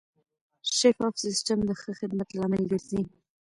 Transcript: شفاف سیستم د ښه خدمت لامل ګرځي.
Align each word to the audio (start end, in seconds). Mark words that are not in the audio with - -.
شفاف 0.77 1.15
سیستم 1.25 1.59
د 1.65 1.69
ښه 1.81 1.91
خدمت 1.99 2.29
لامل 2.37 2.63
ګرځي. 2.71 3.01